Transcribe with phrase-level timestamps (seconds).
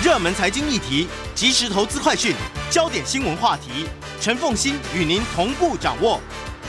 [0.00, 2.32] 热门财经议题、即时投资快讯、
[2.70, 3.84] 焦点新闻话题，
[4.20, 6.20] 陈凤馨与您同步掌握。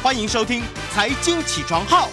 [0.02, 2.08] 欢迎收听《财经起床号》。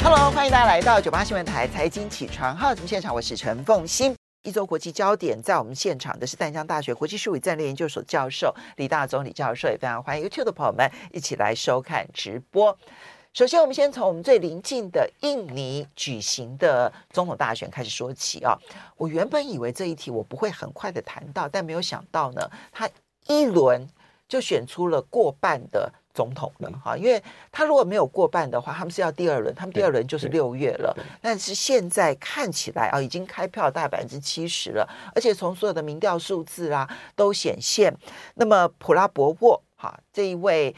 [0.00, 4.14] Hello，欢迎大家来到九八新闻台《财经起床号》节目现场，我是陈凤馨。
[4.44, 12.78] 一周国际焦点，在我们现场的是淡江大学国际事务战略研究所教授李大宗李教授，也非常欢迎 YouTube 的朋友们一起来收看直播。
[13.34, 18.58] 首先，我们先从我们最临近的印尼举行的总统大选开始说起啊。
[18.96, 22.88] 我原本以为这一题我不会很快的谈到，但没有想到呢，他
[23.28, 23.86] 一轮
[24.26, 26.96] 就选出了过半的总统了哈。
[26.96, 30.96] 因为他如果没有过半的话，他们是要第二轮，他们第二轮就是六月了。
[31.20, 37.94] 但是现在看起来啊，已经开票大概百分之七十了，而且从所有的民调数字啊都显现，
[38.34, 40.74] 那么普拉博沃哈这一位。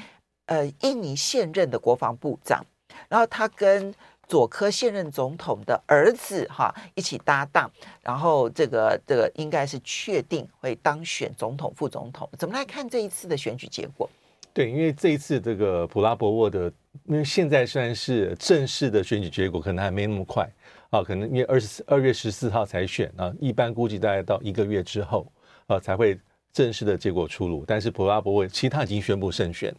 [0.50, 2.60] 呃，印尼现任的国防部长，
[3.08, 3.94] 然后他跟
[4.26, 7.70] 佐科现任总统的儿子哈一起搭档，
[8.02, 12.28] 然后这个这个应该是确定会当选总统、副总统。
[12.36, 14.10] 怎么来看这一次的选举结果？
[14.52, 16.64] 对，因为这一次这个普拉博沃的，
[17.04, 20.50] 因为现在虽然是正式的选举结果，可能还没那么快
[20.90, 25.24] 啊，可能因为二十二月十四号才选啊，一般估计大概到一个月之后
[25.68, 26.18] 啊才会
[26.52, 27.64] 正式的结果出炉。
[27.64, 29.72] 但是普拉博沃其他已经宣布胜选。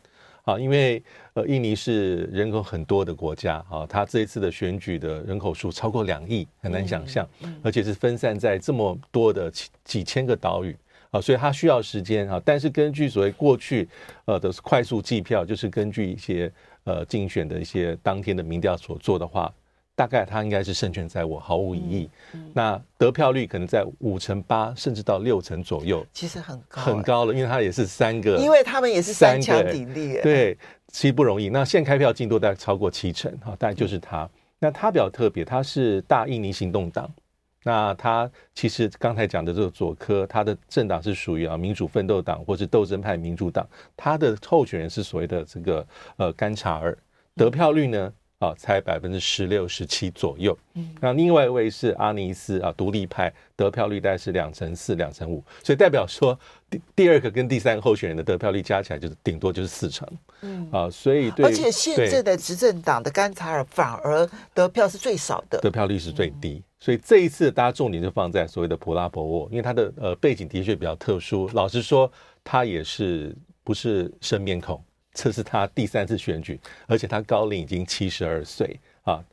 [0.44, 1.02] 啊，因为
[1.34, 7.28] 呃，印尼是人口很多的国家啊，它这一次的选举的人口数超过两亿，很难想象，
[7.64, 10.76] 而且是分散在这么多的几几千个岛屿
[11.12, 12.42] 啊，所以它需要时间啊。
[12.44, 13.88] 但是根据所谓过去
[14.26, 16.52] 呃的快速计票，就是根据一些
[16.84, 19.54] 呃竞选的一些当天的民调所做的话。
[20.02, 22.10] 大概他应该是胜券在握，毫无疑义。
[22.34, 27.36] 嗯嗯、那得票率可能在五成八，甚至到六成左右，其实很高，很高了。
[27.36, 30.58] 因为他也是三个，因为他们也是三强鼎立，对，
[30.88, 31.50] 其实不容易。
[31.50, 34.24] 那现开票进度大概超过七成，哈，大概就是他。
[34.24, 37.08] 嗯、那他比较特别，他是大印尼行动党。
[37.62, 43.64] 那他其实刚才讲的这个佐科，他的政党是属于啊民主奋斗党或是斗争派民主党，
[43.96, 46.98] 他的候选人是所谓的这个呃甘查尔，
[47.36, 48.12] 得票率呢？
[48.42, 50.58] 嗯啊，才百分之十六、十七左右。
[50.74, 56.38] 嗯，那另外一位是阿尼斯啊，独立派得票率大概是两成四、两成五，所以代表说
[56.70, 60.08] 第第二个跟第三个候选人的得票率加起来就是顶多就是四成。
[60.42, 66.64] 嗯啊，所以对，而且现在的执政党的甘查尔反而得票是最少的，得票率是最低。
[66.80, 71.48] 所以这一次大家重点就放在所谓的普拉博沃，因为他的呃背景的确比较特殊。
[71.54, 72.12] 老实说，
[72.44, 74.84] 他也是不是生面孔。
[75.14, 79.24] 这是他第三次选举，而且他高龄已经七十二岁啊。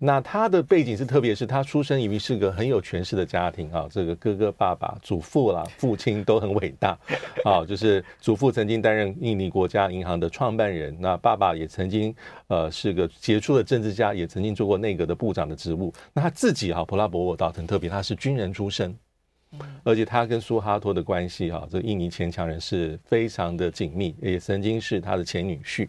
[0.00, 3.88] 那他的背景是，特别是他出生于是个很有权势的家庭啊。
[3.90, 6.96] 这个哥哥、爸爸、祖父啦、父亲都很伟大
[7.44, 7.66] 啊。
[7.66, 12.14] 就是祖父曾经担任印尼国家银行的创办人，那爸爸也曾经
[12.46, 15.92] 呃是个杰出的政治家，也曾经做过内阁的部长的职务。
[16.12, 18.96] 那他自己哈、啊，普拉博沃倒很特别，他是军人出身。
[19.82, 25.88] 而且他跟苏哈托的关系哈，这印尼前强人是非常的紧密，也曾经是他的前女婿。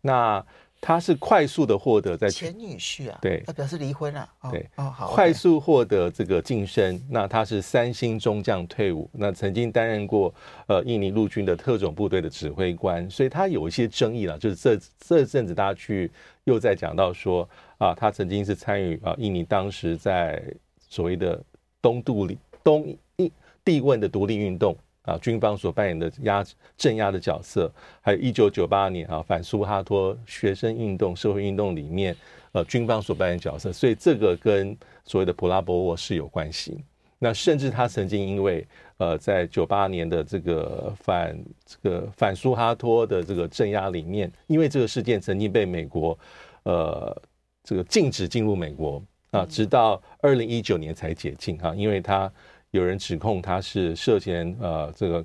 [0.00, 0.44] 那
[0.80, 4.28] 他是快速的获得在前女婿啊，对，他表示离婚了。
[4.50, 7.00] 对，哦好，快速获得这个晋升。
[7.08, 10.34] 那他是三星中将退伍，那曾经担任过
[10.66, 14.38] 呃印尼陆军的特种部队的指挥官，所以他有一些争议了。
[14.38, 16.10] 就是这这阵子大家去
[16.44, 17.48] 又在讲到说
[17.78, 20.42] 啊，他曾经是参与啊印尼当时在
[20.78, 21.42] 所谓的
[21.80, 22.38] 东渡里。
[22.64, 23.30] 东印
[23.64, 26.42] 帝汶的独立运动啊，军方所扮演的压
[26.78, 27.70] 镇压的角色，
[28.00, 32.16] 还有一九九八年啊反苏哈托学生运动、社会运动里面，
[32.52, 34.74] 呃，军方所扮演角色，所以这个跟
[35.04, 36.82] 所谓的普拉博沃是有关系。
[37.18, 38.66] 那甚至他曾经因为
[38.96, 46.18] 呃，在九八年的这个反这个反苏哈托的这个镇压里面，因为这个事件曾经被美国
[46.62, 47.14] 呃
[47.62, 52.32] 这个禁止进入美国啊，直到二零一九年才解禁哈，因为他。
[52.74, 55.24] 有人指控他是涉嫌呃这个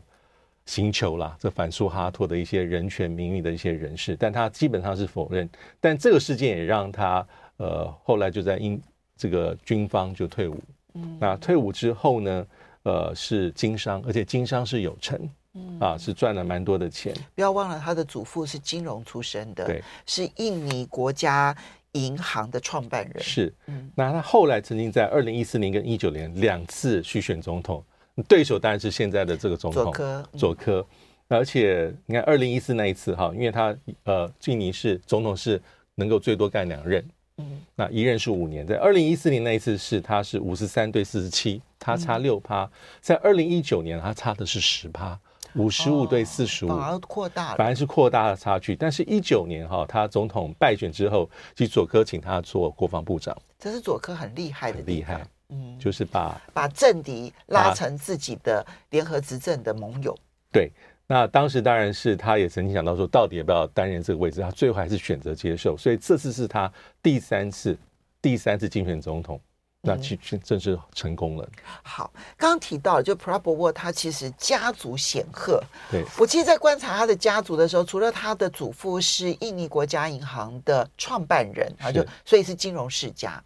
[0.68, 5.50] 行求啦，这反苏哈托的一些人权名誉的一些人士，但他基本上是否认。
[5.80, 7.28] 但这个事件也让他
[7.58, 8.80] 呃后来就在英
[9.18, 10.62] 这个军方就退伍。
[10.94, 12.46] 嗯，那退伍之后呢，
[12.84, 15.20] 呃是经商，而且经商是有成，
[15.56, 17.12] 嗯啊是赚了蛮多的钱。
[17.34, 21.58] 不要忘了他的祖父是金融出身的，对，是印尼国家。
[21.94, 23.24] 银行的创办人。
[23.24, 23.54] 是，
[23.96, 27.84] 那他后来曾经在二零一四年跟一九年两次去选总统，
[28.28, 30.86] 对手当然是现在的这个总统佐科，佐科，
[31.28, 35.62] 而且你看二零一四那一次哈，因为他呃，印尼是总统是
[35.96, 37.04] 能够最多干两任，
[37.38, 42.70] 嗯，那一任是五年，在二零一四年那一次是他是五十三对四十七，他差六趴，
[43.02, 45.20] 在二零一九年他差的是十趴。
[45.56, 48.76] 五十五对四十五，反而扩大了，反而是扩大了差距。
[48.76, 55.26] 但是，一九年哈，他总统败选之后，其实佐科请他做国防部长，这是佐科很厉害的，厉害。
[55.50, 60.16] 嗯，就是把把政敌拉成自己的联合执政的盟友。
[60.52, 60.72] 对，
[61.08, 66.72] 那当时当然是他也曾经想到说，到底要不要担任这个位置，他最后还是选择接受，所以这次是他
[67.02, 67.76] 第三次
[68.22, 69.42] 第三次竞选总统。
[69.82, 71.50] 那其实正是成功了。
[71.84, 75.64] 好，刚刚提到就普拉博沃，他其实家族显赫。
[75.90, 83.42] 对，我其实，在观察他的家族的时候，除了他的祖父是印尼国家银行的创办人，啊，就所以是金融世家。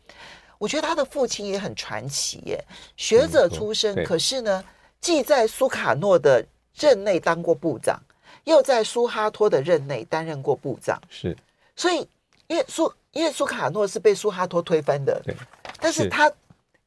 [0.57, 2.65] 我觉得他的父亲也很传奇耶，
[2.97, 4.63] 学者出身，可是呢，
[4.99, 6.43] 既在苏卡诺的
[6.73, 8.01] 任内当过部长，
[8.45, 10.99] 又在苏哈托的任内担任过部长。
[11.09, 11.37] 是，
[11.75, 12.07] 所以
[12.47, 15.21] 因为苏因为苏卡诺是被苏哈托推翻的。
[15.23, 15.35] 对。
[15.83, 16.31] 但是他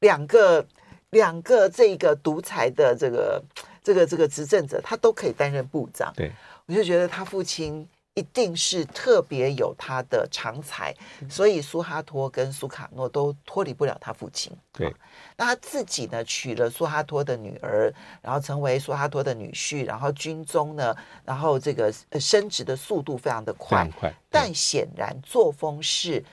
[0.00, 0.66] 两个
[1.10, 3.42] 两个这个独裁的这个
[3.82, 6.12] 这个这个执政者，他都可以担任部长。
[6.16, 6.32] 对，
[6.64, 10.94] 我就觉得他父亲一定是特别有他的长才，
[11.28, 14.50] 所以苏哈托跟苏卡诺都脱离不了他父亲。
[14.72, 14.90] 对，
[15.36, 26.24] 那他自己呢，娶了苏哈托的女儿，然后成为苏哈托的女婿，然后军中呢，然后这个升职的速度非常的快，快，但显然作风是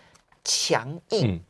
[0.46, 1.36] 强硬。
[1.36, 1.42] 嗯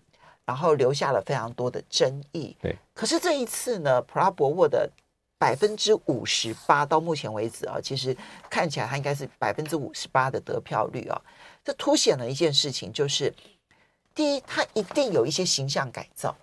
[0.45, 2.56] 然后留下了非常多的争议。
[2.62, 4.90] 对，可是这一次呢，普拉博沃的
[5.38, 8.16] 百分之五十八到目前为止啊，其实
[8.50, 11.22] 看起来他应该是百分之五十八的得票率啊。
[11.63, 13.34] 这凸显了一件事情，就是
[14.13, 16.36] 第一，他一定有一些形象改造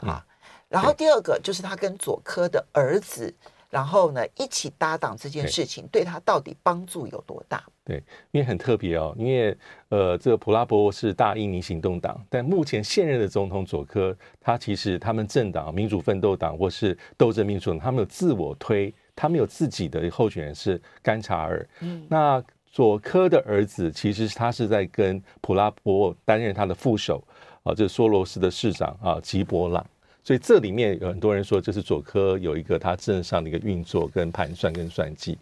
[0.00, 0.24] 啊。
[0.68, 3.34] 然后第二个就是他跟佐科的儿子。
[3.70, 7.62] 然后呢，一起搭档这件事情，对他到底帮助有多大？
[7.88, 7.96] 对，
[8.32, 9.56] 因为很特别哦，因为
[9.88, 21.66] 呃，这个普拉博是大印尼行动党，但目前现任的总统佐科，他其实他们政党民主奋斗党或是斗争民主党，他们有自我推，他们有自己的候选人是甘查尔。
[21.80, 27.24] 嗯，那佐科的儿子其实他是在跟普拉博沃担任他的副手
[27.62, 29.82] 啊，这是梭罗斯的市长啊吉伯朗。
[30.22, 35.38] 所以这里面有很多人说，这是佐科有一个他政治上的一个运作跟盘算跟算计。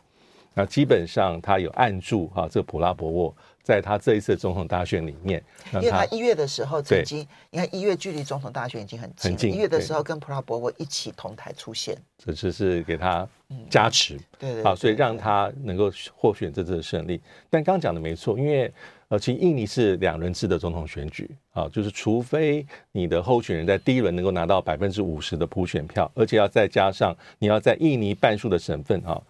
[0.56, 5.43] 那基本上他有按住哈这个普拉博沃，在他这一次总统大选里面，
[5.75, 13.29] 因为他一月的时候曾经，你看一月距离总统大选已经很近，很近，一月的时候跟普拉博沃一起同台出现，这就是给他
[13.69, 17.20] 加持，嗯、对，对，好，所以让他能够获选这次的胜利。
[17.50, 18.73] 但刚刚讲的没错，因为。
[19.08, 29.23] 呃，其实印尼是两轮制的总统选举啊，就是除非你的候选人在第一轮能够拿到百分之五十的普选票，而且要再加上你要在印尼半数的省份啊，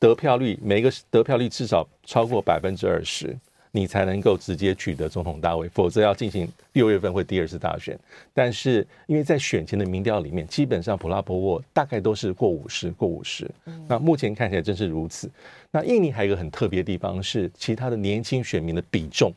[0.00, 3.38] 得票率每个得票率至少超过百分之二十。
[3.72, 7.96] 你才能够直接取得总统大位，否则要进行六月份会第二次大选。
[8.34, 13.48] 但是因为在选前的民调里面，基本上普拉博沃大概都是过五十，过五十。
[13.86, 15.30] 那目前看起来正是如此。
[15.70, 19.32] 那印尼还有一个很特别的地方是，其他的年轻选民的比重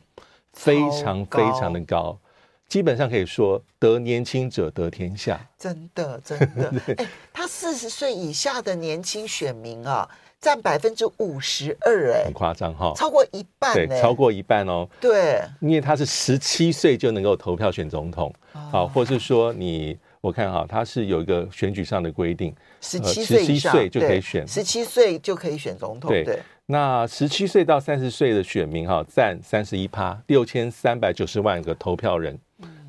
[0.52, 2.18] 非常非常的高，
[2.66, 5.40] 基本上可以说得年轻者得天下。
[5.56, 6.72] 真的，真的。
[6.98, 10.10] 哎，他四十岁以下的年轻选民啊。
[10.40, 14.86] 占百分之五十二，哎，很夸张哈，超过一半，对，超过一半哦。
[15.00, 18.32] 对，因为他是十七岁就能够投票选总统，
[18.70, 26.10] 好，或是说你，我看哈，他是有一个选举上的规定，十七岁以上就可以选，十七岁就可以选总统。
[26.10, 32.38] 对，那十七岁到三十岁的选民哈，占三十一趴，六千三百九十万个投票人，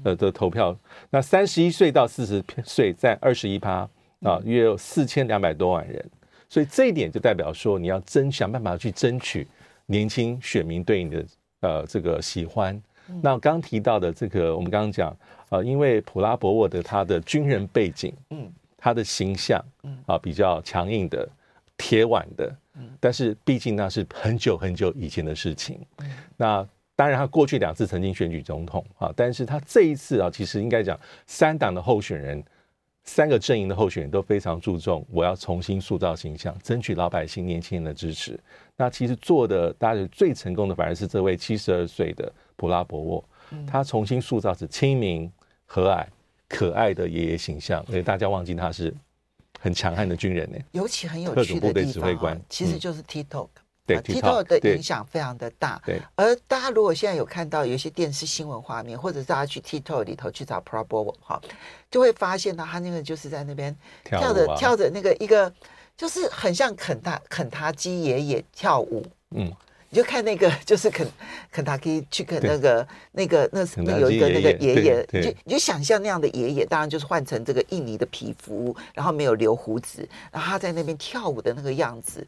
[0.03, 0.75] 呃的投票。
[1.09, 3.87] 那三十一岁到四十岁占二十一趴
[4.23, 6.05] 啊，约有四千两百多万人。
[6.47, 9.47] 所以这一点就代表说，你要争想办法去争取
[9.87, 11.25] 年轻选民对你的
[11.61, 12.81] 呃这个喜欢。
[13.21, 15.15] 那我刚提到的这个，我们刚刚讲
[15.49, 21.27] 呃，因为普拉博沃的他的军人背景，嗯，他的形象，嗯啊比较强硬的、
[21.77, 25.79] 铁腕的，嗯，但是毕竟那是很久很久以前的事情。
[26.37, 32.43] 那当然他过去两次曾经选举总统啊，但是他这一次啊，其实应该讲三党的候选人。
[33.05, 38.39] 三个阵营的候选人都非常注重，我要重新塑造形象，争取老百姓、年轻人的支持。
[38.75, 43.23] 那其实做的，大家最成功的反而是这位七十二岁的普拉博沃，
[43.67, 45.31] 他重新塑造是亲民、
[45.65, 46.05] 和蔼、
[46.49, 48.93] 可爱的爷爷形象，所以大家忘记他是
[49.59, 50.57] 很强悍的军人呢。
[50.71, 53.49] 尤其很有趣的地方、啊，其实就是 TikTok。
[53.85, 55.79] 对，TikTok 的影响非常的大。
[55.85, 61.39] 对，而大家如果现在有看到有一些电视新闻画面，或者大家去 TikTok 里头去找 Pro Bowl 哈，
[61.91, 65.53] 就会发现到他那个就是在那边跳着跳着那个一个，
[65.95, 69.05] 就是很像肯塔肯塔基爷爷跳舞。
[69.35, 69.53] 嗯，
[69.91, 71.07] 你就看那个就是肯
[71.51, 82.25] 肯塔基去肯那个那个那那有一个那个爷爷，你就你就想象那样的爷爷，当然就是换成这个印尼的皮肤，然后没有留胡子，然后他在那边跳舞的那个样子。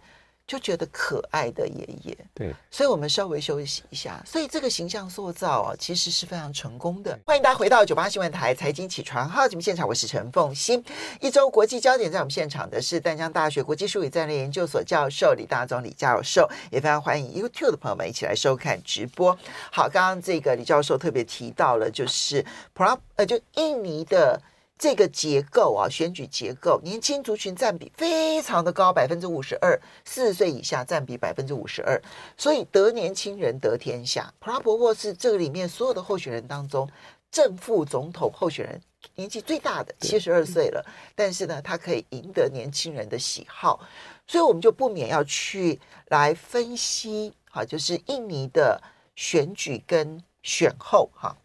[0.47, 2.17] 就觉得可爱的爷爷。
[2.33, 4.23] 对，所以我们稍微休息一下。
[4.25, 7.19] 所以这个形象塑造啊，其实是非常成功的。
[7.25, 10.81] 欢迎大家回到九八新闻台财经起床号节目现场，我是陈凤欣。
[11.19, 19.37] 一周国际焦点，在我们现场的是淡江大学国际术语战略研究所教授李大中李教授，也非常欢迎 YouTube 的朋友们一起来收看直播。
[19.69, 24.41] 好，刚刚这个李教授特别提到了，就是 Pro 呃，就印尼的。
[24.77, 31.99] 这个结构啊，选举结构，年轻族群占比非常的高，百分之五十二，四十岁以下占比百分之五十二，
[32.37, 34.31] 所以得年轻人得天下。
[34.39, 36.87] 普拉伯沃是这个里面所有的候选人当中，
[37.31, 38.79] 正副总统候选人
[39.15, 43.79] 年纪最大的，七十二岁了，但是呢，他可以赢得年轻人的喜好，
[44.27, 45.79] 所以我们就不免要去
[46.09, 48.79] 来分析，哈，就是印尼的
[49.15, 51.35] 选举跟选后，哈。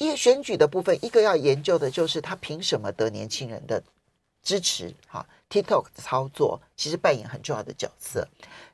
[0.00, 3.82] 一个选举的部分，一个要研究的就是他凭什么得年轻人的
[4.42, 4.94] 支持？
[5.06, 8.26] 哈，TikTok 的操作其实扮演很重要的角色。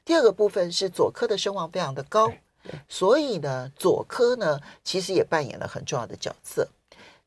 [0.05, 2.33] 第二个部分是佐科的声望非常的高，
[2.89, 6.69] 所以呢，佐科呢其实也扮演了很重要的角色。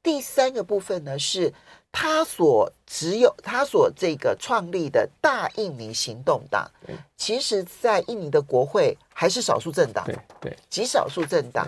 [0.01, 1.53] 第三个部分呢是
[1.91, 6.71] 他所只有他所这个创立的大印尼行动党，
[7.17, 10.07] 其实在印尼的国会还是少数政党，
[10.39, 11.67] 对，极少数政党，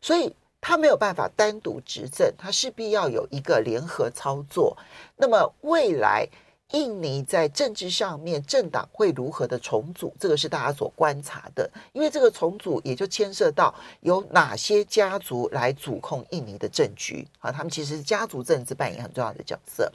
[0.00, 0.32] 所以。
[0.62, 4.74] 他没有办法单独执政，他势必要有一个联合操作。
[5.16, 6.26] 那么未来
[6.70, 10.14] 印尼在政治上面政党会如何的重组？
[10.20, 17.50] 这个是大家所观察的，因为这个重组也就牵涉到有哪些家族来主控印尼的政局啊？
[17.50, 19.92] 他们其实是家族政治扮演很重要的角色。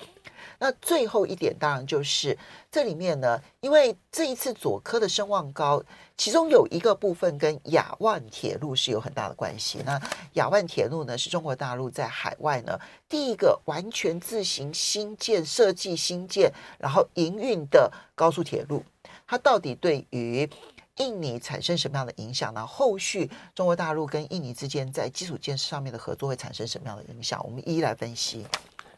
[0.59, 2.37] 那最后一点，当然就是
[2.71, 5.83] 这里面呢，因为这一次佐科的声望高，
[6.17, 9.79] 其中有一个部分跟雅万铁路是有很大的关系。
[9.85, 10.01] 那
[10.33, 18.83] 雅万铁路呢，是中国大陆在海外呢第一个完全自行新建、设计、新建，然后营运的高速铁路。
[19.27, 20.49] 它到底对于
[20.95, 22.65] 印尼产生什么样的影响呢？
[22.65, 27.39] 后续中国大陆跟印尼之间在基础建设上面的合作会产生什么样的影响？
[27.45, 28.43] 我们一一来分析。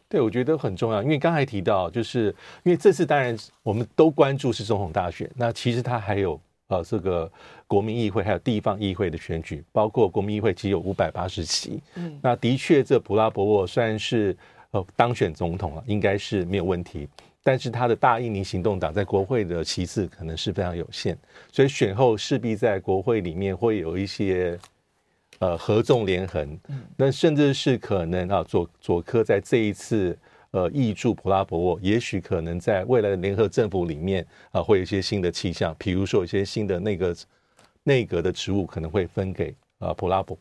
[0.09, 7.31] 对，我觉得很重要，因为刚才提到，就是因为这次当然我们都关注是总统大选，那其实它还有呃这个
[7.67, 14.35] 国民议会还有地方议会的选举，包括国民议会只有五百八十席，嗯，那的确这普拉博沃虽然是
[14.71, 17.07] 呃当选总统了，应该是没有问题，
[17.43, 21.15] 但是他的大印尼行动党在国会的席次可能是非常有限，
[21.51, 24.57] 所以选后势必在国会里面会有一些。
[25.39, 26.59] 呃，合纵连横，
[26.97, 30.17] 那甚至是可能啊，佐佐科在这一次
[30.51, 37.15] 呃挹注普拉博沃，也许可能在未来的联合政府里面啊，会有一些新的气象，比如说有一些新的内阁
[37.83, 40.37] 内阁的职务可能会分给啊普拉博，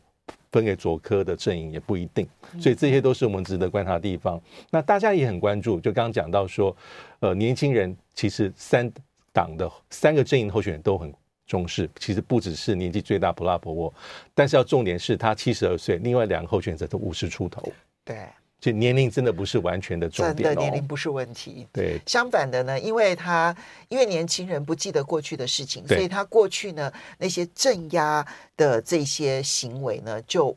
[0.51, 2.27] 分给佐科的阵营也不一定，
[2.59, 4.37] 所以这些都是我们值得观察的地方。
[4.69, 6.75] 那大家也很关注，就刚刚讲到说，
[7.21, 8.91] 呃，年轻人其实三
[9.31, 11.13] 党的三个阵营候选人都很。
[11.49, 13.93] 重视其实不只是年纪最大普拉伯沃，
[14.35, 17.73] 但是要重点是他七十二岁，另外两个候选者都五十出头。
[18.05, 18.27] 对，
[18.61, 21.65] 就年龄真的不是完全的重点，哦，真的年龄不是问题。
[21.73, 23.55] 对，相反的呢，因为他
[23.87, 28.23] 因为年轻人不记得过去的事情，所以他过去呢那些镇压
[28.55, 30.55] 的这些行为呢，就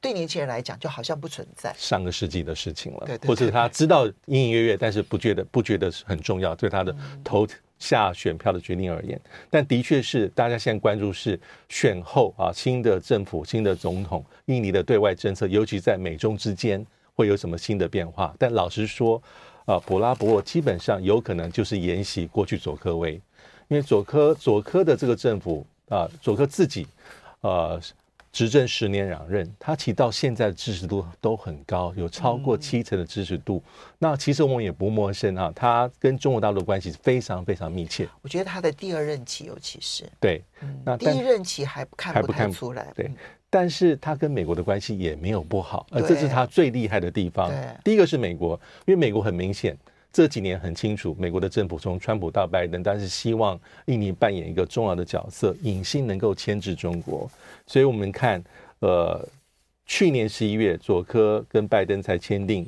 [0.00, 3.06] 对年轻人来讲就好像不存在，上个世纪的事情了。
[3.06, 7.46] 对，对，对，对，或者他知道隐隐约约，但是不觉得不觉得是很重要，对他的头。
[7.46, 7.50] 嗯
[7.82, 9.20] 下选票的决定而言，
[9.50, 18.32] 但的确是大家现在关注是选后啊，新的政府、新的总统，印尼的对外政策，尤其在美中之间会有什么新的变化？
[18.38, 19.20] 但老实说，
[19.64, 23.14] 啊，普拉博基本上有可能就是沿袭过去佐科威，
[23.66, 26.86] 因为佐科佐科的这个政府啊，佐科自己，
[27.40, 27.80] 呃。
[28.32, 33.62] 执政十年两任，他其实到现在的支持度都很高，有超过七成的支持度。
[33.66, 38.08] 嗯、那其实我们也不陌生啊，他跟中国大陆的关系非常非常密切。
[38.22, 42.90] 我觉得他的第二任期尤其是对，嗯、那第一任期还看不看出来。
[42.96, 43.10] 对，
[43.50, 47.52] 但是他跟美国的关系也没有不好，而这是他最厉害的地方。
[47.84, 49.76] 第一个是美国，因为美国很明显。
[50.12, 57.30] 这几年很清楚，美国的政府从川普到拜登，但是希望印尼扮演一个重要的角色，隐性能够牵制中国。
[57.66, 58.42] 所以我们看，
[58.80, 59.26] 呃，
[59.86, 62.66] 去年十一月，佐科跟拜登才签订，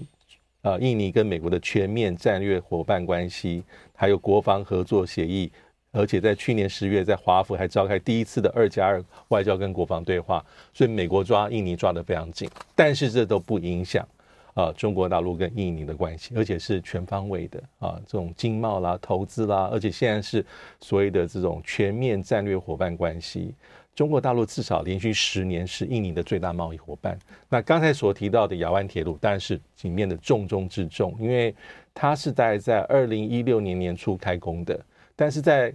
[0.62, 3.62] 呃，印尼跟美国的全面战略伙伴关系，
[3.94, 5.52] 还有国防合作协议，
[5.92, 10.42] 而且在去年十月，在华府还召开第一次的二加二外交跟国防对话。
[10.72, 14.08] 所以美国抓印尼抓得非常紧，但是这都不影响。
[14.54, 20.44] 啊，中国大陆跟印尼的关系，而且是全方位的啊，这种经贸啦、投资啦，而且现在是
[20.80, 23.54] 所谓的这种全面战略伙伴关系。
[23.94, 27.16] 中国大陆至少连续十年是印尼的最大贸易伙伴。
[27.49, 31.54] 那刚才所提到的雅万铁路，当然是里面的重中之重，因为
[31.92, 34.84] 它是在在二零一六年年初开工的，
[35.14, 35.73] 但是在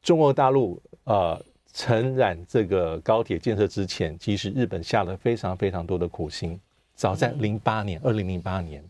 [0.00, 1.38] 中国大陆呃
[1.74, 6.58] 承揽这个高铁建设之前，其实日本下了非常非常多的苦心。
[6.98, 8.82] 早在零八年，二零零八年，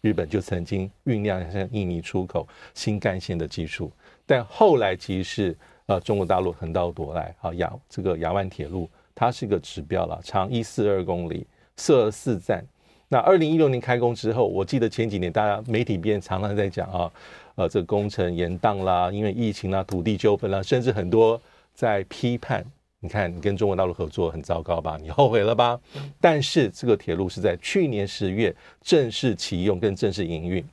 [0.00, 3.90] 日本就曾经酝酿向印尼出口新干线的技术，
[4.24, 11.44] 但后来其实是呃中国大陆横刀夺来啊亚这个亚万铁路，它是一个指标了，长一四二公里，
[11.76, 12.64] 设了四站。
[13.08, 17.12] 那二零一六年开工之后，我记得前几年大家媒体边常常在讲啊，
[17.56, 21.42] 呃，这个工程延宕啦，因为疫情啦、土地纠纷啦，甚至很多
[21.74, 22.64] 在批判。
[23.04, 24.96] 你看，你跟中国大陆合作很糟糕吧？
[25.02, 25.78] 你后悔了吧？
[26.20, 30.64] 但是这个铁路是在去年十月正式启用跟正式营运，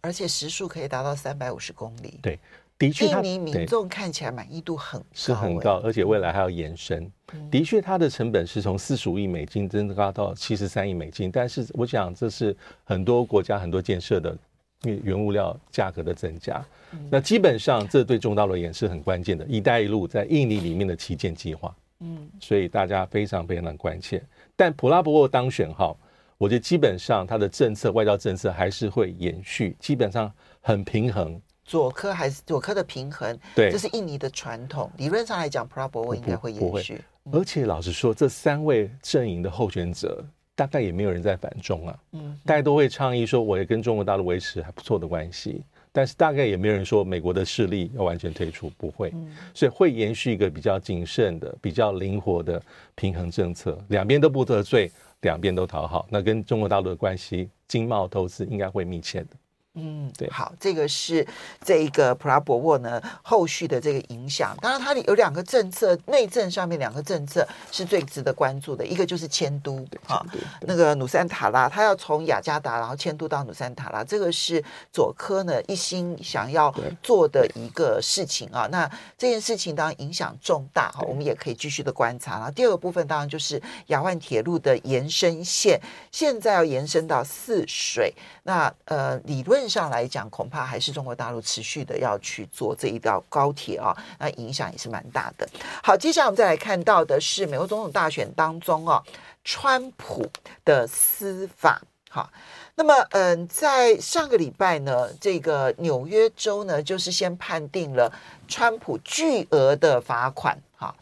[0.00, 2.20] 而且时速可以达到三百五十公里。
[2.22, 2.38] 对，
[2.78, 7.10] 的确，印尼民众看起来满意度很高，是很高，而且未来还要延伸。
[7.50, 14.38] 的确，它的成本是从四十五亿美金增加到七十三亿美金，但是我想这是很多国家很多建设的
[14.82, 16.64] 原物料价格的增加。
[17.10, 21.74] 那基本上这对中大陆也是很关键的，“一带一路”在印尼里面的旗舰计划。
[22.00, 24.22] 嗯，所以大家非常非常的关切。
[24.54, 25.96] 但普拉博沃当选哈，
[26.38, 30.30] 我觉得基本上他的政策外交政策还是会延续，基本上
[30.60, 31.40] 很平衡。
[31.64, 34.90] 左科还是左科的平衡，对，这是印尼的传统。
[34.98, 37.00] 理论上来讲，普拉博沃应该会延续。
[37.32, 40.24] 而且老实说，这三位阵营的候选者
[40.56, 41.98] 大概也没有人在反中啊。
[42.12, 45.62] 嗯，大家都会倡议说，我也跟中国大陆维持还不错的关系。
[45.92, 49.10] 但是大概也没有人说美国的势力要完全退出，不会。
[49.54, 52.62] 所以会延续一个比较谨慎的、比较灵活的
[52.94, 54.90] 平衡政策，两边都不得罪，
[55.22, 56.06] 两边都讨好。
[56.10, 59.28] 那跟中国大陆的关系，经贸投资应该会密切的。
[59.78, 61.26] 嗯，对，好，这个是
[61.62, 64.56] 这一个普拉博沃呢后续的这个影响。
[64.62, 70.24] 当然，它有两个政策，内政上面两个政策是最值得关注的，一个就是迁都，哈，
[70.62, 78.66] 那个努山塔拉，他要从雅加达然后迁都到努山塔拉，这个是佐科呢一心想要做的一个事情啊。
[78.70, 82.36] 那这件事情当然影响重大哈，我们也可以继续的观察。
[82.36, 85.78] 然后第二个部分当然就是雅万铁路的延伸线，
[86.10, 88.14] 现在要延伸到泗水，
[88.44, 89.65] 那呃理论。
[89.68, 95.48] 上来讲，恐怕还是中国大陆持续的要去做这一条高铁啊，那影响也是蛮大的。
[95.82, 99.02] 好，接下来我们再来看到的是美国总统大选当中啊，
[99.44, 100.26] 川普
[100.64, 101.80] 的司法。
[102.08, 102.30] 好，
[102.76, 108.10] 那么嗯，在上个礼拜呢，这个纽约州呢，就是先判定了
[108.48, 110.58] 川普巨额的罚款。
[110.76, 110.94] 哈。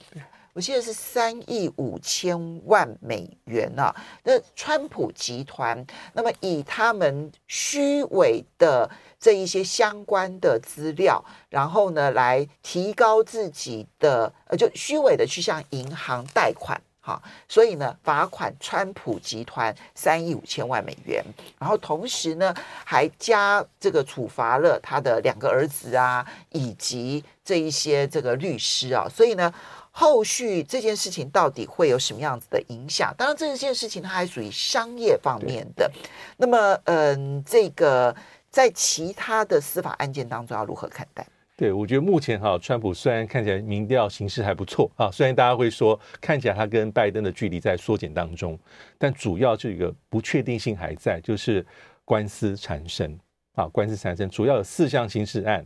[0.54, 3.92] 我记得是三亿五千万美元啊！
[4.22, 8.88] 那川普集团，那么以他们虚伪的
[9.18, 21.20] 这一些相关的资料，然后呢，来提高自己的呃，就虚伪的去向银行贷款，哈，所以呢，罚款川普集团三亿五千万美元，
[21.58, 29.52] 然后同时呢，还加这个处罚了他的两个儿子啊，以及这一些这个律师啊，所以呢。
[29.96, 33.14] 后续这件事情到底会有什么样子的影响？
[33.16, 35.88] 当然，这件事情它还属于商业方面的。
[36.37, 38.14] 那么，嗯，这个
[38.50, 41.24] 在其他的司法案件当中要如何看待？
[41.57, 48.59] 对，我觉得目前哈，川普虽然看起来民调形势还不错啊，虽然大家会说看起来他跟拜登的距离在缩减当中，
[48.98, 51.64] 但主要这个不确定性还在，就是
[52.04, 53.16] 官司缠身
[53.54, 55.64] 啊，官司缠身，主要有四项刑事案。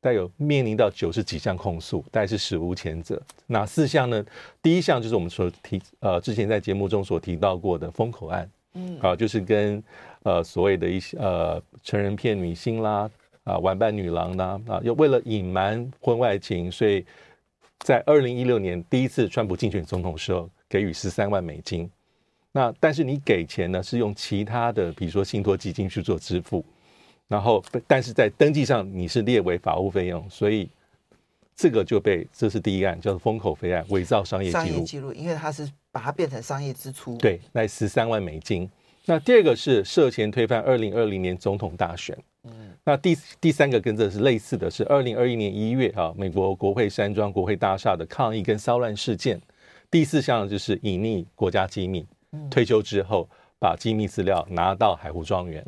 [0.00, 3.20] 带有面临到九十几项控诉，大概是史无前者。
[3.46, 4.24] 哪四项呢？
[4.62, 9.82] 第一项就是我们所提呃之前在节目中所提到过的封口案，嗯，啊，就是跟
[10.22, 13.10] 呃所谓的一些呃成人骗女星啦，
[13.44, 17.04] 啊玩伴女郎啦，啊又为了隐瞒婚外情，所以
[17.80, 21.90] 在二零一六年第一次川普竞选总统时候给予十三万美金。
[22.52, 26.64] 那但是你给钱呢是用其他的，比如说信托基金去做支付。
[27.28, 30.68] 然后，但是在登记上你是列为法务费用，所以
[31.56, 34.64] 这个就被这是第一案，叫做封口费案，伪造商业记录。
[34.64, 37.16] 商业记录，因为它是把它变成商业支出。
[37.16, 38.70] 对，那十三万美金。
[39.06, 42.16] 那第二个是涉嫌推翻二零二零年总统大选。
[42.44, 49.40] 嗯，那第第三个跟这是类似的是二零二一年一月啊，美国国会山庄国会大厦的抗议跟骚乱事件。
[49.90, 52.06] 第四项就是隐匿国家机密，
[52.50, 55.64] 退休之后把机密资料拿到海湖庄园。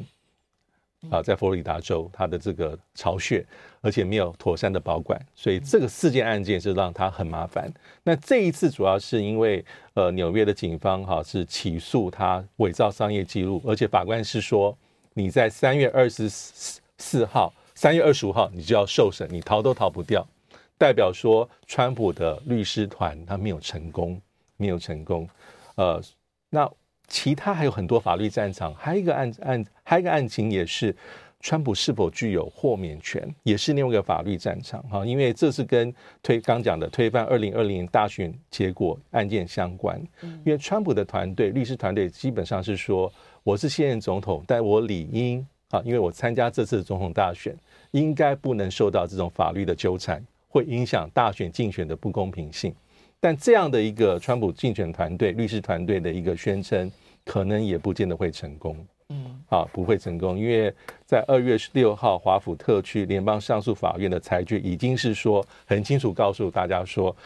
[1.11, 3.47] 啊，在佛罗里达州，他的这个巢穴，
[3.81, 7.73] 而且没有妥善的保管，所以这个四件案件是让他很麻烦。
[8.03, 14.77] 那这一次主要是因为，呃，纽约的警方哈是起诉他伪造商业记录，而且法官是说，
[15.15, 20.27] 你在三月二十四号、三月二十五号你就要受审，你逃都逃不掉。
[20.77, 24.21] 代表说，川普的律师团他没有成功，
[24.57, 25.29] 没有成功。
[25.77, 26.03] 呃，
[26.51, 26.69] 那。
[27.09, 30.95] 其他还有很多法律战场，还有一个案案，还有一个案情也是
[31.41, 35.93] 川普是否具有豁免权，也是另外一个法律战场哈，因为这是跟
[36.23, 39.99] 推刚讲的推翻二零二零大选结果案件相关。
[40.45, 43.11] 因为川普的团队律师团队基本上是说，
[43.43, 47.57] 我是现任总统，但我理应啊，因为我参加这次总统大选，
[47.93, 52.75] 应该不能受到这种法律的纠缠，会影响大选竞选的不公平性。
[53.21, 56.91] 但这样的一个川普竞选团队律师团队的一个宣称，
[57.25, 58.77] 可能也不见得会成功。
[59.11, 60.73] 嗯，啊，不会成功，因为
[61.07, 67.17] 在二月十六号，华府特区联邦上诉法院的裁决已经是说很清楚，告诉大家说，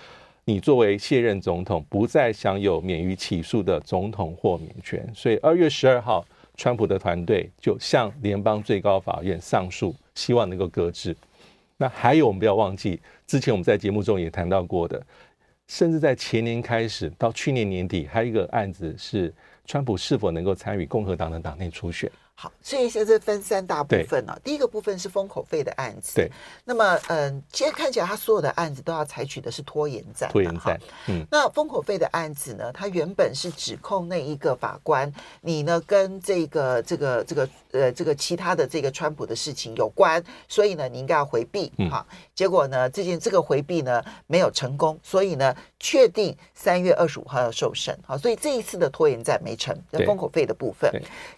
[0.44, 5.05] 你作为卸任总统，不再享有免于起诉的总统豁免权。
[5.12, 6.24] 所以二月十二号，
[6.57, 11.14] 川普的团队就向联邦最高法院上诉，希望能够搁置。
[11.76, 15.05] 那还有，我们不要忘记，之前我们在节目中也谈到过的，
[15.68, 19.35] 甚至在前年开始到去年年底，还有一个案子是。
[19.64, 22.11] 川普是否能够参与共和党的党内初选？
[22.42, 24.38] 好，所以现在分三大部分呢、啊。
[24.42, 26.16] 第一个部分是封口费的案子。
[26.16, 26.28] 对。
[26.64, 30.28] 那么，嗯，其实看起来他所有的案子都要采取的是拖延战。
[30.28, 30.76] 拖延战。
[31.07, 31.24] 嗯。
[31.31, 32.72] 那封口费的案子呢？
[32.72, 41.72] 他原本是指控那一个法官，你呢跟这个这个这个呃这个其他的这个川普的事情有关，所以呢你应该要回避。
[41.78, 41.88] 嗯。
[41.88, 47.97] 好，结果呢这件这个回避呢没有成功，所以呢确定三月二十五号要受审。
[48.05, 49.73] 好，所以这一次的拖延战没成。
[50.05, 50.90] 封口费的部分。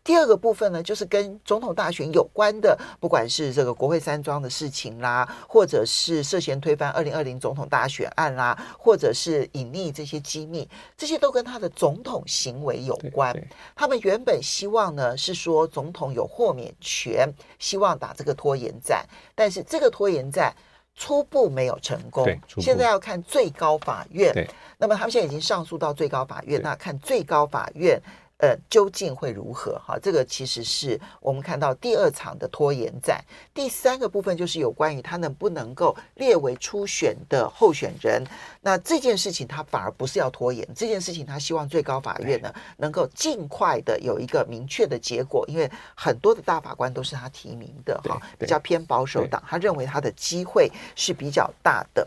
[0.03, 0.95] 第二个部分呢就。
[0.95, 13.37] 就是跟总统大选有关的，不管是这个国会山庄的事情啦，或者是涉嫌推翻二零二零总统大选案啦，或者是隐匿这些机密，这些都跟他的总统行为有关。
[13.75, 17.29] 他们原本希望呢是说总统有豁免权，
[17.59, 19.05] 希望打这个拖延战，
[19.35, 20.55] 但是这个拖延战
[20.95, 22.27] 初步没有成功。
[22.59, 24.33] 现在要看最高法院。
[24.79, 28.01] 那么他们现在已经上诉到最高法院，那看最高法院。
[28.39, 29.79] 呃，究竟会如何？
[29.79, 33.25] 哈，这个其实是我们看到第二场的拖延战。
[33.55, 38.25] 第三个部分就是有关于他能不能够列为初选的候选人。
[38.61, 52.07] 那这件事情他反而不是要拖延，这件事情他希望最高法院呢能够尽快的有一个明确的结果，因为很多的大法官都是他提名的，哈，比较偏保守党，他认为他的机会是比较大的。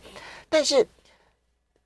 [0.50, 0.86] 但是，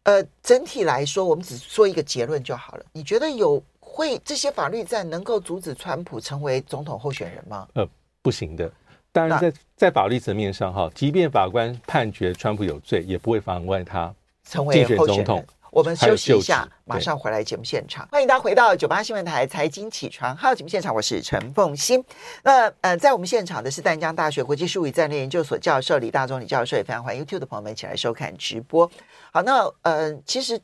[0.04, 2.86] 呃，整体来说，我们只说一个结论就好了。
[2.92, 3.64] 你觉得有？
[3.94, 7.68] 会这些法律战能够阻止川普成为总统候选人吗？
[7.74, 7.86] 呃，
[8.22, 8.72] 不行的。
[9.12, 14.14] 当然在，在在法律层面上，哈，即便法官判决川普有罪，也不会妨碍他
[14.48, 15.46] 成为候选人。
[15.72, 18.08] 我们休息一下，马上回来节目现场。
[18.12, 22.02] 欢迎大家回到九八新闻台财经起床号节目现场，我是陈凤欣。
[22.44, 28.90] 那呃，在我们现场的是淡江大学国际事务与战略研究所教授李大中李教授，也非常欢迎 YouTube 的朋友们一起来收看直播。
[29.34, 30.58] 好，那呃，其实。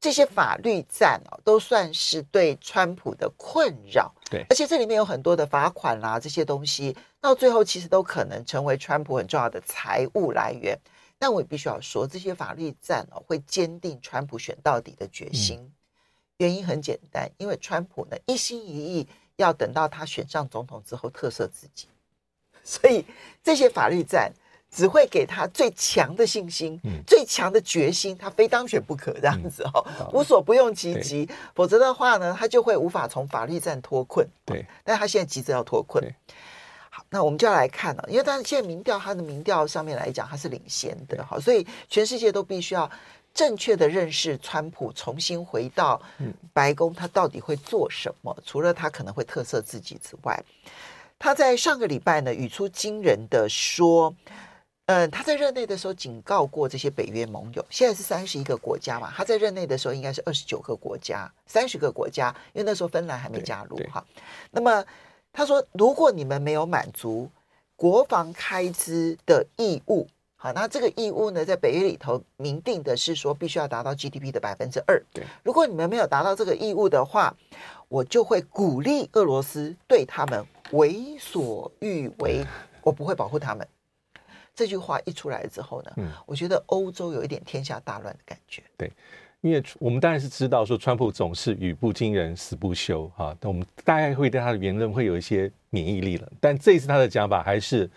[0.00, 4.10] 这些法律战哦，都算是对川普的困扰。
[4.30, 10.78] 对，而且这里面有很多的罚款啦，这些东西到最后其实都可能成为川普很重要的财务来源。
[11.18, 15.58] 但我也必须要说，这些法律战哦，会坚定川普选到底的决心。
[15.60, 15.72] 嗯。
[16.38, 21.88] 原因很简单，因为川普呢一心一意要等到他选上总统之后特赦自己，
[22.64, 23.04] 所以
[23.42, 24.32] 这些法律战。
[24.70, 34.24] 只会给他最强的信心，嗯、最强的决心，他非当选不可这样子哦，嗯、无所不用其极，否则的话呢，他就会无法从法律战脱困。
[34.44, 36.02] 对，但他现在急着要脱困。
[36.88, 42.88] 好，那我们就要来看了，因为他现在民调，他的民调上面来讲，他是领先的，好，所以全世界都必须要
[43.34, 46.00] 正确的认识川普，重新回到
[46.52, 48.36] 白宫，他到底会做什么？
[48.46, 50.40] 除了他可能会特色自己之外，
[51.18, 54.14] 他在上个礼拜呢，语出惊人的说。
[54.90, 64.04] 嗯，他在任内的时候警告过这些北约盟友，现在是三十一个国家嘛，他在任内的时候应该是二十九个国家，三十个国家，因为那时候芬兰还没加入哈。
[64.50, 64.84] 那么
[65.32, 67.30] 他说，如果你们没有满足
[67.76, 75.00] 国防开支的义务，好，那这个义务呢，在北约里头明定的是说，必须要达到 GDP 的百分之二。
[75.12, 77.32] 对，如果你们没有达到这个义务的话，
[77.86, 82.44] 我就会鼓励俄罗斯对他们为所欲为，
[82.82, 83.64] 我不会保护他们。
[84.54, 88.62] 这句话一出来之后呢，嗯，我觉得欧洲有一点天下大乱的感觉。
[88.76, 88.90] 对，
[89.40, 96.30] 因为我们当然是知道说，川普总是语不惊人死不休哈，那我们大概会对他的言论会有一些免疫力了。
[96.40, 97.90] 但这一次他的讲法还是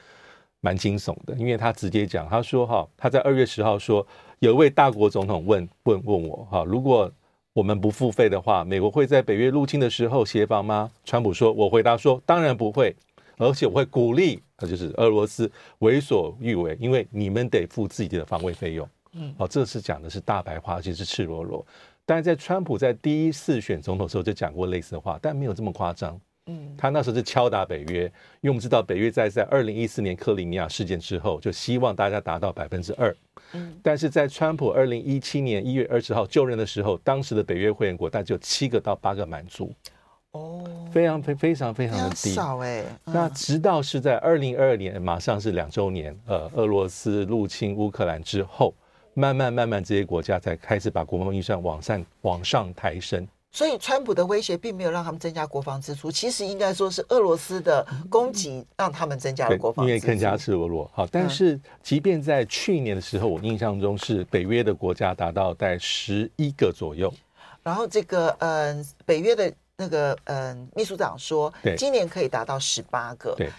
[0.61, 4.05] 蛮惊悚的，因为他直接讲，他说哈，他在二月十号说，
[4.39, 7.11] 有一位大国总统问问问我哈，如果
[7.51, 10.89] 我们不付费的话，美国会在北约入侵的时候协防吗？
[11.03, 12.95] 川普说，我回答说，当然不会。
[13.37, 18.87] 而且我会鼓励，那就是俄罗斯为所欲为，因为你们得付自己的防卫费用。
[19.13, 21.65] 嗯，好，这次讲的是大白话，而且是赤裸裸。
[22.05, 26.19] 但是在川普在第一次选总统的时候就讲过类似的话，但没有这么夸张。
[26.47, 28.03] 嗯，他那时候是敲打北约，
[28.41, 33.15] 因为我们知道北约在在二零一四年克里米亚事件之后，就希望大家达到百分之二。
[33.53, 39.71] 嗯，但是在川普二零一七年一月二十号就任的时候，当时的北约会员国大概只有七个到八个满足。
[40.33, 42.83] 哦，非常非非常非常的低，少哎。
[43.05, 48.73] 那直到是在二零二二年，马上是两周年，呃，俄罗斯入侵乌克兰之后，
[49.13, 53.27] 慢慢慢慢这些国家才开始把国防预算往上往上抬升。
[53.51, 60.89] 所以，川普的威胁并没有让他们增加国防支出，其实应该说是俄罗斯的攻击让他们增加了国防支出，因为更加赤裸裸。
[60.91, 67.13] 好，但是即便在去年的时候，我印象中是北约的国家达到在十一个左右。
[67.61, 73.35] 然后这个嗯，北约的那个嗯秘书长说，今年可以达到十八个。
[73.35, 73.49] 对，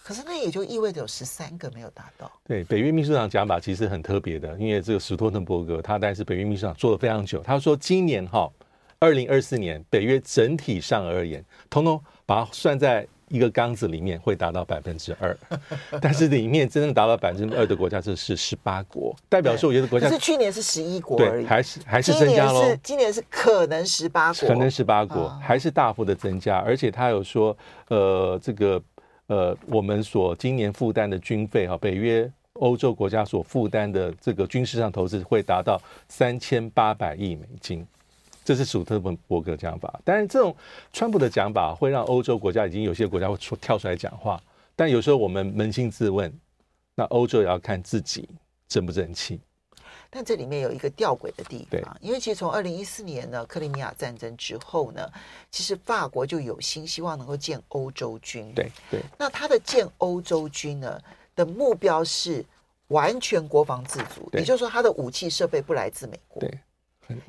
[0.00, 2.30] 可是那也就意味着有十三个没有达到。
[2.44, 8.48] 对，北约秘书长讲法其实很特别的，因为这个史托滕伯格他但是北约秘书长做了非常久，他说今年哈。
[8.98, 15.36] 二零二四年，北约整体上而言，通通把它算在一个缸子里面，会达到百分之二。
[16.02, 22.60] 但是里面真正达到百分之二的国家，这是十八国，代表说我觉得国家是去年是十一国而已，还是还是增加喽？
[22.60, 26.58] 今年是今年是可能十八国，可能十八国，还是大幅的增加。
[26.58, 27.56] 而且他有说，
[27.88, 28.82] 呃，这个
[29.28, 37.86] 呃，我们所今年负担的军费哈，北约欧洲国家所负担的这个军事上投资会达到三千八百亿美金。
[38.44, 40.54] 这是史托滕伯格的讲法，但是这种
[40.92, 44.42] 川普的讲法会让欧洲国家已经有些国家会出跳出来讲话，
[44.74, 46.32] 但有时候我们扪心自问，
[46.94, 48.28] 那欧洲也要看自己
[48.68, 49.40] 争不争气。
[50.14, 55.10] 但这里面有一个吊诡的地方，因为其实从二零一四年呢克里米亚战争之后呢，
[55.50, 58.52] 其实法国就有心希望能够建欧洲军。
[58.54, 59.00] 对对。
[59.16, 61.00] 那他的建欧洲军呢
[61.34, 62.44] 的目标是
[62.88, 66.40] 完全国防自主，也就是说他的武器设备不来自美国。
[66.40, 66.58] 对。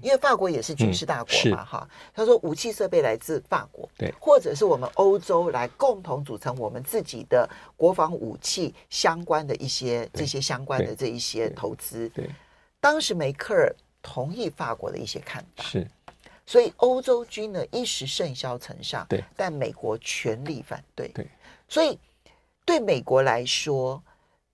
[0.01, 12.07] 因为法国也是军事大国嘛，哈、嗯，他说武器设备来自法国，对，或者是我们欧洲来共同组成我们自己的国防武器相关的一些这些相关的这一些投资。
[12.09, 12.29] 对，
[12.79, 15.85] 当时梅克尔同意法国的一些看法，是，
[16.45, 21.27] 所以欧洲军呢一时甚嚣尘上，对，但美国全力反对，对，
[21.67, 21.99] 所以
[22.63, 24.01] 对美国来说，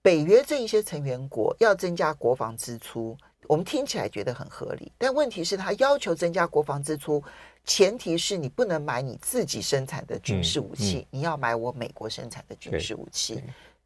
[0.02, 3.16] 北约这一些成员国要增加国防支出。
[3.50, 7.20] 我们听起来觉得很合理，但问题是，他要求增加国防支出，
[7.66, 13.42] 前提是你不能买你自己生产的军事武器，嗯嗯、你要买我美国生产的军事武器。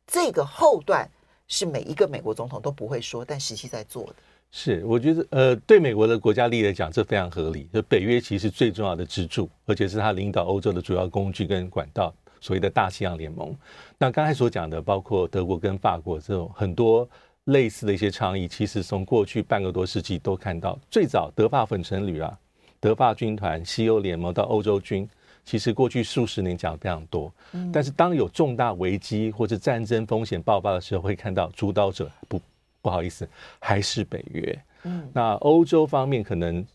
[0.06, 1.10] 这个后段
[1.47, 4.15] 是每一个美国总统都不会说，但实际在做的。
[4.52, 7.69] 是，我觉得，呃，对美国的国家利益来讲，这非常合理。
[7.73, 13.56] 就北约其实最重要的支柱，而且是他领导欧洲的主要工具跟管道，所谓的大西洋联盟。
[13.97, 17.10] 那刚才所讲的，包括德国跟法国这种很多。
[17.45, 20.79] 类似的一些倡议，其实从过去半个多世纪都看到。
[20.89, 22.38] 最早德法粉尘旅啊，
[22.79, 25.08] 德法军团、西欧联盟到欧洲军，
[25.43, 27.34] 其实过去数十年讲的非常多。
[27.71, 32.41] 但是当有重大危机或者战争风险爆发的时候，会看到主导者不
[32.82, 33.27] 不好意思，
[33.60, 34.60] 还是北约。
[34.84, 36.65] 嗯，那欧洲方面可能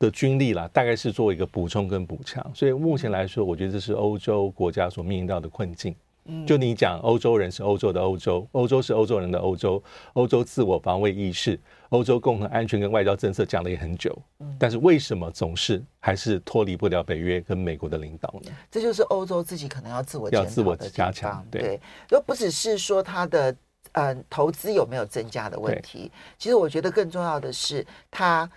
[0.00, 2.44] 的军力啦，大概是作为一个补充跟补强。
[2.54, 5.94] 所以目前来说，我觉得这是欧洲国家所面临到的困境。
[6.46, 14.16] 就你讲，欧洲人是欧洲的欧洲，欧洲是欧洲人的欧洲，欧洲自我防卫意识，欧洲共同安全跟外交政策讲了也很久，
[14.58, 18.50] 但是为什么总是还是脱离不了北约跟美国的领导呢？
[18.70, 23.56] 这就是欧洲自己可能要自我要自我加强，对，又不只是说他的
[23.92, 28.50] 嗯投资有没有增加的问题，其实我觉得更重要的是它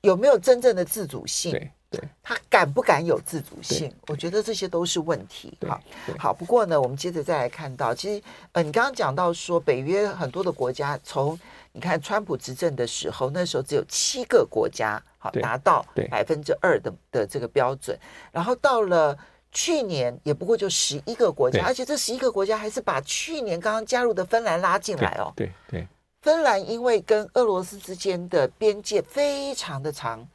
[0.00, 1.70] 有没有真正的自主性。
[1.90, 2.00] 对。
[2.22, 3.90] 他敢不敢有自主性？
[4.08, 5.56] 我觉得这些都是问题。
[5.66, 5.80] 好，
[6.18, 6.34] 好。
[6.34, 8.22] 不过呢，我们接着再来看到，其实，
[8.52, 11.38] 呃，你刚刚讲到说，北约很多的国家，从
[11.72, 17.98] 你看川普执政的时候，那时候只有七个国家好达到百分之二的的这个标准，
[18.30, 19.16] 然后到了
[19.50, 25.32] 去年，也不过就十一个国家，而且这十一个国家还是把去年刚刚加入的芬兰拉进来哦。
[25.34, 25.88] 对对，
[26.20, 30.28] 芬兰因为跟俄罗斯之间的边界非常的长。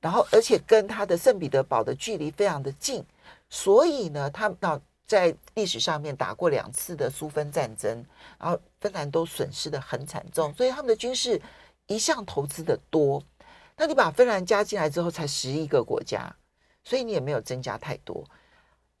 [0.00, 3.04] 然后，而且跟他的圣彼得堡的距离非常的近，
[3.48, 8.04] 所以呢，他那在历史上面打过两次的苏芬战争，
[8.38, 11.40] 然后芬兰都损失得很惨重，所以他们的军事
[11.86, 13.22] 一向投资的多。
[13.76, 16.34] 那你把芬兰加进来之后，才十一个国家，
[16.84, 18.24] 所以你也没有增加太多。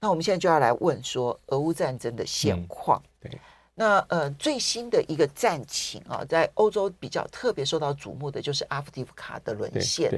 [0.00, 3.02] 那我们现在就要来问说，俄乌战争的现况。
[3.20, 3.40] 对，
[3.74, 10.10] 那呃，最新的一个战情啊，在欧洲比较特别受到瞩目的就是阿夫迪夫卡的沦陷。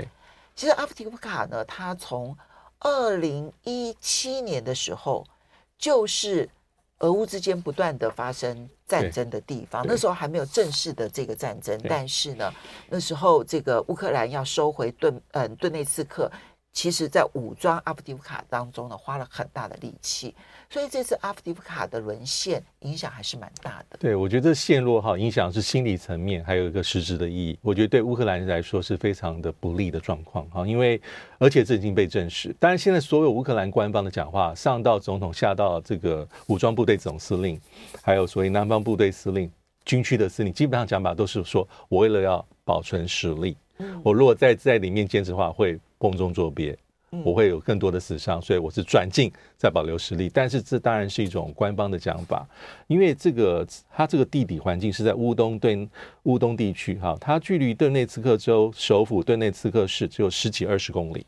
[0.58, 2.36] 其实阿夫提夫卡呢，他从
[2.80, 5.24] 二零一七年的时候，
[5.78, 6.50] 就是
[6.98, 9.84] 俄乌之间不断的发生战争的地方。
[9.86, 12.52] 那时候还没有正式的这个战争，但是呢，
[12.88, 16.28] 那时候这个乌克兰要收回顿嗯顿内茨克，
[16.78, 20.32] 其实在武装阿夫迪夫卡当中呢，花了很大的力气。
[20.70, 23.98] 所以这次阿夫迪夫卡的沦陷影响还是蛮大的。
[23.98, 27.58] 对，我觉得这陷落哈影响是心理层面，还有一个实质的意义。
[27.62, 31.02] 我觉得对乌克兰人来说是非常的不利的状况哈，因为
[31.38, 32.54] 而且这已经被证实。
[32.60, 37.60] 当然，现在所有乌克兰官方的讲话，上到总统，下到这个武装部队总司令，
[38.04, 39.50] 还有所谓南方部队司令、
[39.84, 43.56] 军区的司令，基本上讲法都是说，我为了要保存实力，
[44.04, 46.76] 我如果在在里面坚持的话，会瓮中捉鳖。
[47.24, 50.30] 我会有更多的死伤，所以我是转进再保留实力。
[50.32, 52.46] 但是这当然是一种官方的讲法，
[52.86, 55.88] 因为这个它这个地理环境是在乌东对
[56.24, 61.24] 乌东地区哈，它距离顿内茨克州首府顿内茨克市只有十几二十公里。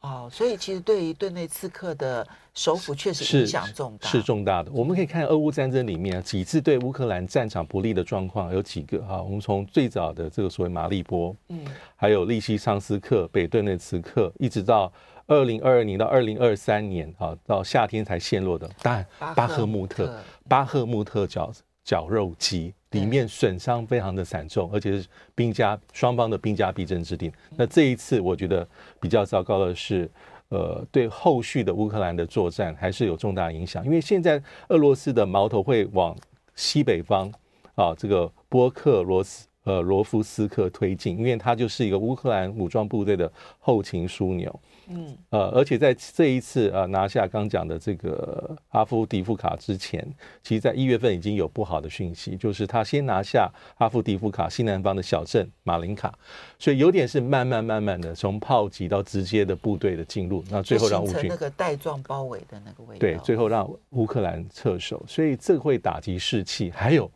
[0.00, 4.70] 哦，所以其实对于顿内刺客的首府确实影响重大，是，是重大的。
[4.72, 11.64] 我们可以看俄乌战争里面几次对乌克兰战场不利的状况有几个哈，我们从最早的这个所谓马利波，嗯，
[11.96, 14.92] 还有利西昌斯克、北顿内茨克，一直到。
[15.26, 20.12] 二零二二年到二零二三年啊，到夏天才陷落的，当然巴赫穆特，
[20.48, 21.52] 巴赫穆特绞
[21.84, 27.32] 绞肉机里面损伤非常的惨重，而且是兵家双方的兵家必争之地。
[27.56, 28.66] 那这一次我觉得
[29.00, 30.10] 比较糟糕的是，
[30.48, 36.16] 呃，对后续的乌克兰的作战还是有重大影响，因为现在俄罗斯的矛头会往
[36.54, 37.32] 西北方
[37.74, 39.46] 啊，这个波克罗斯。
[39.64, 44.60] 呃，罗夫斯克推进，因为它就是一个乌克兰武装部队的后勤枢纽。
[44.92, 50.06] 嗯，呃，而且在这一次呃拿下刚讲的这个阿夫迪夫卡之前，
[50.42, 53.48] 其实在一月份已经有不好的讯息，就是他先拿下
[53.78, 56.12] 阿夫迪夫卡西南方的小镇马林卡，
[56.58, 67.10] 所以有点是慢慢慢慢的从炮击到直接的部队的进入，那最后让乌军那个带状包围的那个位置，对，最后让乌克兰撤守，所以这会打击士气，还有。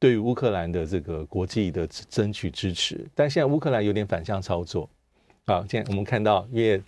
[0.00, 4.88] 对于乌克兰的这个国际的争取支持，但现在乌克兰有点反向操作
[5.52, 5.64] 啊！
[5.68, 6.80] 现在我们看到，因为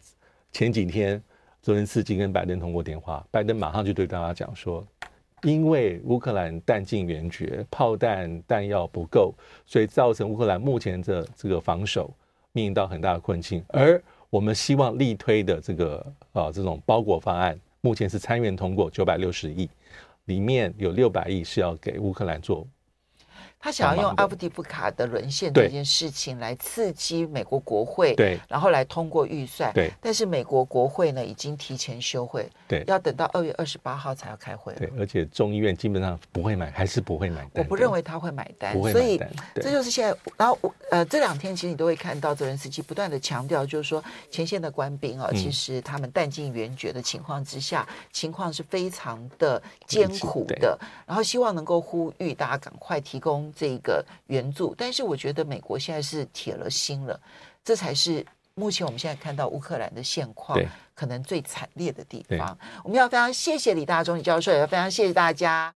[0.53, 1.21] 前几天
[1.63, 4.87] 泽连斯基跟拜登通过电话，拜登马上就对大家讲说，
[5.43, 12.13] 因为乌克兰弹尽援绝，炮弹弹药不够，所以造成乌克兰目前的这个防守
[12.53, 13.65] 面临到很大的困境。
[13.69, 19.69] 而我们希望力推的这个啊这种包裹方案，目前是参院通过九百六十亿，
[20.27, 22.67] 里面有六百亿是要给乌克兰做。
[23.63, 29.93] 他想要用阿夫迪布卡的沦陷这件事情来刺激美国国会，对，然后来通过预算，对。
[30.01, 34.73] 但是美国国会呢，已经提前休会，对，要等到二月二十八号才要开会。
[34.77, 37.63] 对，而且众议院基本上不会买，还是不会买单。
[37.63, 39.21] 我不认为他会买单，所以
[39.57, 40.17] 这就是现在。
[40.39, 40.59] 然后
[40.91, 50.79] 呃，这两天其实你都会看到泽连斯基不断的强调，就是说前线的官兵啊，其实他们弹尽援绝的情况之下，情况是非常的艰苦的。
[51.07, 53.50] 然后希望能够呼吁大家赶快提供。
[53.51, 57.21] 这个援助，但是我觉得美国现在是铁了心了，
[57.65, 60.57] 这才是目前我们现在看到乌克兰的现况
[60.95, 62.57] 可能最惨烈的地方。
[62.85, 65.69] 我们要非常谢谢李大中李教授，也要非常谢谢大家。